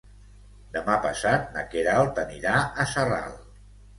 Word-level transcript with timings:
Demà 0.77 0.93
passat 1.03 1.43
na 1.57 1.65
Queralt 1.75 2.19
anirà 2.23 2.55
a 2.85 2.89
Sarral. 2.95 3.37